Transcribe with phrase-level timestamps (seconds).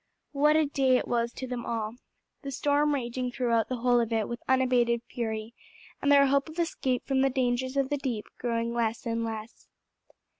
[0.31, 1.93] What a day it was to them all,
[2.41, 5.53] the storm raging throughout the whole of it with unabated fury,
[6.01, 9.67] and their hope of escape from the dangers of the deep growing less and less.